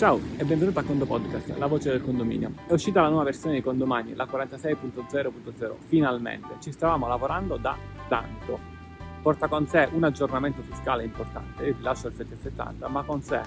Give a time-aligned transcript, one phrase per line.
[0.00, 2.54] Ciao e benvenuto a Condo Podcast, la voce del condominio.
[2.66, 6.56] È uscita la nuova versione di Condomani, la 46.0.0, finalmente.
[6.58, 7.76] Ci stavamo lavorando da
[8.08, 8.58] tanto.
[9.20, 13.42] Porta con sé un aggiornamento fiscale importante, il rilascio del 770, ma con sé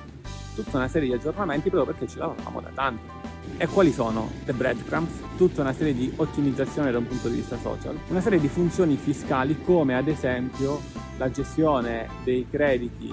[0.54, 3.02] tutta una serie di aggiornamenti proprio perché ci lavoravamo da tanto.
[3.58, 4.30] E quali sono?
[4.46, 8.40] The breadcrumbs, tutta una serie di ottimizzazione da un punto di vista social, una serie
[8.40, 10.80] di funzioni fiscali come ad esempio
[11.18, 13.12] la gestione dei crediti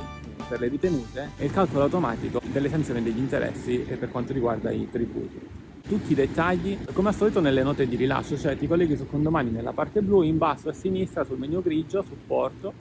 [0.50, 4.88] per le ritenute e il calcolo automatico delle sanzioni degli interessi per quanto riguarda i
[4.90, 5.38] tributi.
[5.86, 9.50] Tutti i dettagli, come al solito nelle note di rilascio, cioè ti colleghi su Condomani
[9.50, 12.72] nella parte blu, in basso a sinistra sul menu grigio, supporto,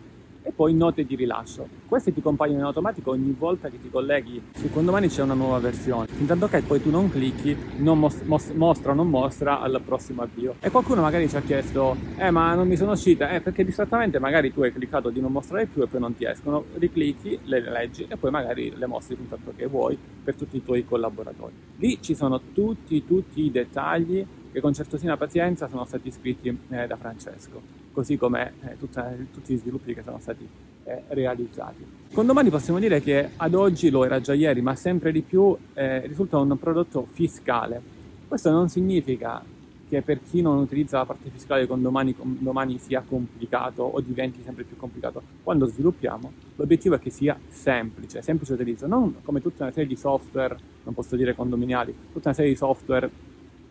[0.42, 1.68] e poi note di rilascio.
[1.88, 5.60] Queste ti compaiono in automatico ogni volta che ti colleghi su Condomani c'è una nuova
[5.60, 6.08] versione.
[6.20, 10.22] Intanto che poi tu non clicchi, non mos- mos- mostra o non mostra al prossimo
[10.22, 10.56] avvio.
[10.60, 14.20] E qualcuno magari ci ha chiesto, eh ma non mi sono uscita, eh perché distrattamente
[14.20, 17.62] magari tu hai cliccato di non mostrare più e poi non ti escono, riclicchi, le
[17.62, 21.54] leggi e poi magari le mostri fin tanto che vuoi per tutti i tuoi collaboratori.
[21.78, 26.88] Lì ci sono tutti, tutti i dettagli che con certosina pazienza sono stati scritti eh,
[26.88, 27.62] da Francesco,
[28.00, 30.48] così come eh, tutti gli sviluppi che sono stati
[30.86, 31.86] eh, realizzati.
[32.14, 35.56] Con domani possiamo dire che ad oggi, lo era già ieri, ma sempre di più,
[35.74, 37.82] eh, risulta un prodotto fiscale.
[38.26, 39.44] Questo non significa
[39.90, 44.64] che per chi non utilizza la parte fiscale con domani sia complicato o diventi sempre
[44.64, 45.22] più complicato.
[45.44, 49.98] Quando sviluppiamo, l'obiettivo è che sia semplice, semplice utilizzo, non come tutta una serie di
[49.98, 53.10] software, non posso dire condominiali, tutta una serie di software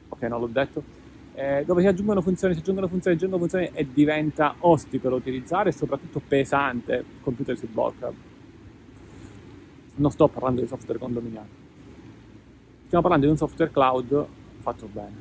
[0.09, 0.83] ok non l'ho detto,
[1.39, 5.15] eh, dove si aggiungono funzioni, si aggiungono funzioni, si aggiungono funzioni e diventa ostico da
[5.15, 8.11] utilizzare e soprattutto pesante, il computer si blocca.
[9.95, 11.47] Non sto parlando di software condominiale,
[12.87, 14.27] stiamo parlando di un software cloud
[14.59, 15.15] fatto bene,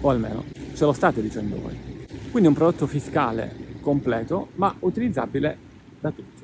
[0.00, 0.44] o almeno
[0.74, 1.78] ce lo state dicendo voi.
[2.30, 5.58] Quindi un prodotto fiscale completo, ma utilizzabile
[6.00, 6.42] da tutti,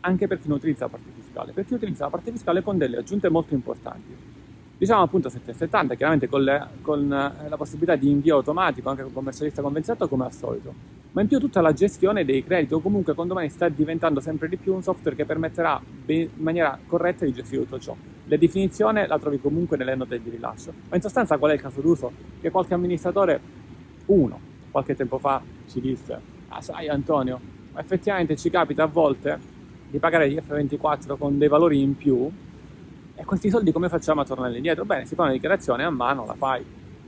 [0.00, 2.76] anche per chi non utilizza la parte fiscale, per chi utilizza la parte fiscale con
[2.76, 4.42] delle aggiunte molto importanti
[4.76, 9.12] diciamo appunto 770, chiaramente con, le, con eh, la possibilità di invio automatico anche con
[9.12, 10.74] commercialista convenzionato come al solito,
[11.12, 14.48] ma in più tutta la gestione dei crediti o comunque con domani sta diventando sempre
[14.48, 17.96] di più un software che permetterà in maniera corretta di gestire tutto ciò.
[18.26, 21.60] La definizione la trovi comunque nelle note di rilascio, ma in sostanza qual è il
[21.60, 22.10] caso d'uso?
[22.40, 23.40] Che qualche amministratore,
[24.06, 24.40] uno,
[24.70, 26.18] qualche tempo fa ci disse,
[26.48, 27.38] ah sai Antonio,
[27.76, 29.52] effettivamente ci capita a volte
[29.88, 32.28] di pagare gli F24 con dei valori in più
[33.16, 34.84] e questi soldi come facciamo a tornare indietro?
[34.84, 36.64] Bene, si fa una dichiarazione a mano, la fai.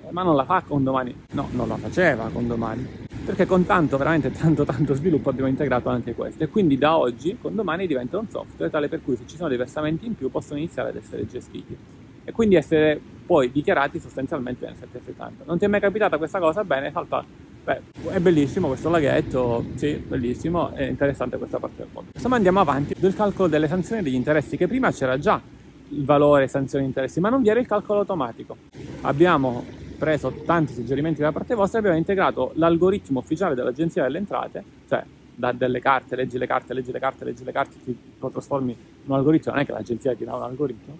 [0.06, 1.14] Eh, ma non la fa con domani.
[1.32, 2.86] No, non la faceva con domani.
[3.24, 6.44] Perché con tanto, veramente tanto, tanto sviluppo abbiamo integrato anche questo.
[6.44, 9.48] E quindi da oggi, con domani diventa un software tale per cui se ci sono
[9.48, 11.76] dei versamenti in più possono iniziare ad essere gestiti.
[12.22, 15.42] E quindi essere poi dichiarati sostanzialmente nel 770.
[15.44, 16.62] Non ti è mai capitata questa cosa?
[16.62, 17.24] Bene, salta.
[17.64, 17.80] Beh,
[18.12, 22.10] è bellissimo questo laghetto, sì, bellissimo, è interessante questa parte del mondo.
[22.14, 25.40] Insomma andiamo avanti del calcolo delle sanzioni e degli interessi che prima c'era già
[25.88, 28.56] il valore sanzioni e interessi, ma non vi era il calcolo automatico.
[29.02, 29.64] Abbiamo
[29.98, 35.04] preso tanti suggerimenti da parte vostra e abbiamo integrato l'algoritmo ufficiale dell'Agenzia delle Entrate, cioè
[35.36, 38.72] da delle carte, leggi le carte, leggi le carte, leggi le carte, ti lo trasformi
[38.72, 40.98] in un algoritmo, non è che l'agenzia ti dà un algoritmo,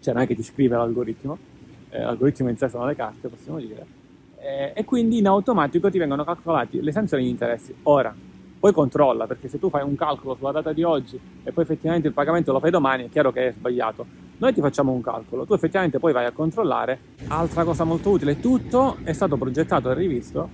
[0.00, 1.38] cioè non è che ti scrive l'algoritmo,
[1.90, 3.86] eh, l'algoritmo in sé sono le carte, possiamo dire,
[4.40, 7.74] eh, e quindi in automatico ti vengono calcolati le sanzioni e gli interessi.
[7.82, 8.14] Ora,
[8.58, 12.08] poi controlla, perché se tu fai un calcolo sulla data di oggi e poi effettivamente
[12.08, 14.06] il pagamento lo fai domani, è chiaro che è sbagliato.
[14.38, 16.98] Noi ti facciamo un calcolo, tu effettivamente poi vai a controllare.
[17.28, 20.48] Altra cosa molto utile, tutto è stato progettato e rivisto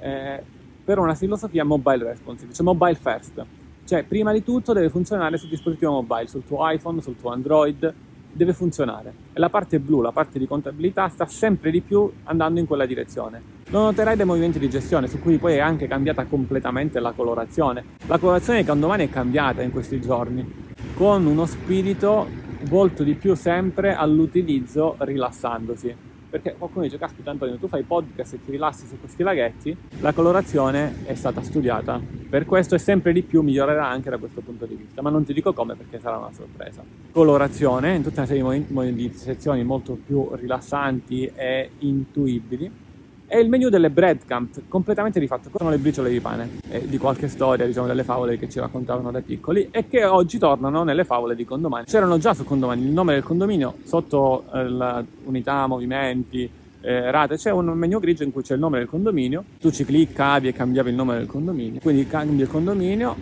[0.00, 0.42] eh,
[0.84, 3.44] per una filosofia mobile responsive, cioè mobile first.
[3.84, 7.92] Cioè, prima di tutto deve funzionare sul dispositivo mobile, sul tuo iPhone, sul tuo Android,
[8.32, 9.12] deve funzionare.
[9.32, 12.86] E la parte blu, la parte di contabilità, sta sempre di più andando in quella
[12.86, 13.60] direzione.
[13.72, 17.82] Lo noterai dai movimenti di gestione, su cui poi è anche cambiata completamente la colorazione.
[18.06, 20.46] La colorazione di Candomani è cambiata in questi giorni,
[20.92, 22.28] con uno spirito
[22.64, 25.96] volto di più sempre all'utilizzo rilassandosi.
[26.28, 30.12] Perché qualcuno dice caspita Antonio tu fai podcast e ti rilassi su questi laghetti la
[30.12, 31.98] colorazione è stata studiata.
[32.28, 35.00] Per questo e sempre di più migliorerà anche da questo punto di vista.
[35.00, 36.82] Ma non ti dico come perché sarà una sorpresa.
[37.10, 42.90] Colorazione in tutta una serie di sezioni molto più rilassanti e intuibili
[43.32, 45.48] è il menu delle breadcamp, completamente rifatto.
[45.56, 49.10] Sono le briciole di pane, eh, di qualche storia, diciamo, delle favole che ci raccontavano
[49.10, 51.86] da piccoli e che oggi tornano nelle favole di condomani.
[51.86, 56.46] C'erano già su condomani il nome del condominio, sotto eh, l'unità, movimenti,
[56.82, 59.86] eh, rate, c'è un menu grigio in cui c'è il nome del condominio, tu ci
[59.86, 63.16] cliccavi e cambiavi il nome del condominio, quindi cambi il condominio,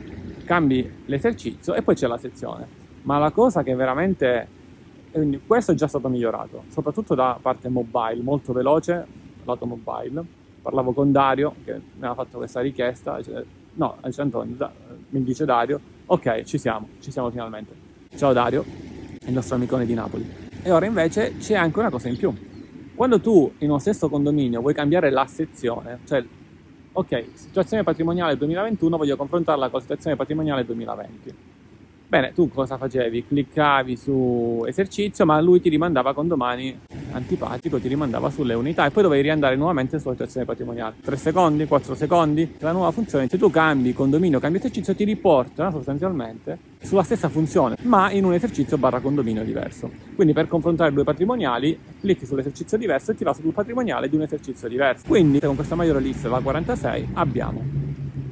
[0.45, 2.67] cambi l'esercizio e poi c'è la sezione.
[3.03, 4.59] Ma la cosa che veramente...
[5.13, 10.25] Quindi questo è già stato migliorato, soprattutto da parte mobile, molto veloce, l'automobile.
[10.63, 13.45] Parlavo con Dario che mi aveva fatto questa richiesta, dice,
[13.75, 14.71] no, dice Antonio, da,
[15.11, 17.73] mi dice Dario, ok, ci siamo, ci siamo finalmente.
[18.17, 18.65] Ciao Dario,
[19.27, 20.29] il nostro amicone di Napoli.
[20.63, 22.35] E ora invece c'è anche una cosa in più.
[22.95, 26.23] Quando tu in uno stesso condominio vuoi cambiare la sezione, cioè,
[26.93, 31.50] ok, situazione patrimoniale 2021, voglio confrontarla con la situazione patrimoniale 2020
[32.11, 33.25] Bene, tu cosa facevi?
[33.29, 36.77] Cliccavi su esercizio, ma lui ti rimandava condomani
[37.13, 40.97] antipatico, ti rimandava sulle unità e poi dovevi riandare nuovamente sulla situazione patrimoniale.
[41.05, 42.57] 3 secondi, 4 secondi.
[42.59, 47.77] La nuova funzione, se tu cambi condominio, cambi esercizio, ti riporta sostanzialmente sulla stessa funzione,
[47.83, 49.89] ma in un esercizio barra condominio diverso.
[50.17, 54.23] Quindi per confrontare due patrimoniali, clicchi sull'esercizio diverso e ti va sul patrimoniale di un
[54.23, 55.05] esercizio diverso.
[55.07, 57.80] Quindi con questa maggiore lista, la 46, abbiamo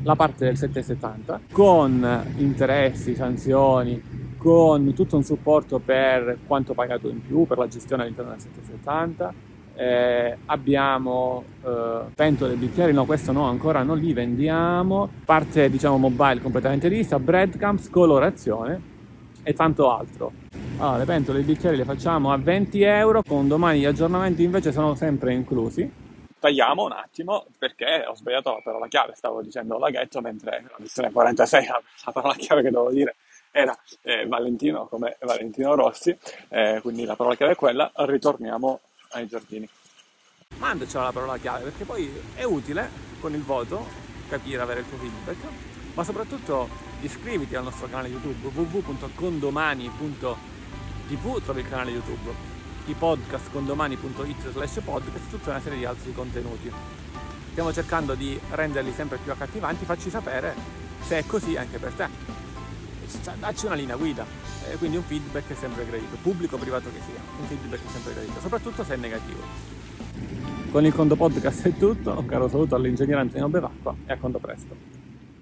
[0.09, 4.03] la parte del 770 con interessi, sanzioni,
[4.39, 9.57] con tutto un supporto per quanto pagato in più per la gestione all'interno del 770.
[9.75, 16.41] Eh, abbiamo eh, pentole bicchieri, no questo no ancora non li vendiamo, parte diciamo mobile
[16.41, 18.81] completamente rivista, breadcrumbs, colorazione
[19.43, 20.33] e tanto altro.
[20.79, 24.43] Allora, le pentole e i bicchieri le facciamo a 20 euro, con domani gli aggiornamenti
[24.43, 26.07] invece sono sempre inclusi
[26.39, 31.11] tagliamo un attimo perché ho sbagliato la parola chiave, stavo dicendo laghetto mentre la missione
[31.11, 33.17] 46 la, la parola chiave che dovevo dire
[33.51, 36.17] era eh, Valentino come Valentino Rossi,
[36.49, 38.81] eh, quindi la parola chiave è quella, ritorniamo
[39.11, 39.69] ai giardini.
[40.59, 42.89] Mandacela la parola chiave perché poi è utile
[43.21, 43.87] con il voto
[44.29, 45.39] capire, avere il tuo feedback,
[45.95, 46.69] ma soprattutto
[47.01, 52.58] iscriviti al nostro canale YouTube www.condomani.tv trovi il canale YouTube
[52.91, 56.71] i podcast condomani.it slash podcast e tutta una serie di altri contenuti.
[57.51, 60.55] Stiamo cercando di renderli sempre più accattivanti, facci sapere
[61.03, 62.09] se è così anche per te.
[63.39, 64.25] Dacci una linea guida,
[64.71, 67.91] e quindi un feedback è sempre gradito, pubblico o privato che sia, un feedback è
[67.91, 69.41] sempre gradito, soprattutto se è negativo.
[70.71, 74.39] Con il Condo Podcast è tutto, un caro saluto all'ingegnere Antonio Bevacqua e a conto
[74.39, 74.98] presto.